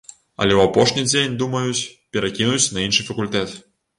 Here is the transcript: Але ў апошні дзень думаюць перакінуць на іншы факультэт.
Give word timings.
Але 0.43 0.53
ў 0.59 0.61
апошні 0.69 1.03
дзень 1.09 1.35
думаюць 1.41 1.89
перакінуць 2.17 2.65
на 2.77 2.87
іншы 2.87 3.05
факультэт. 3.13 3.57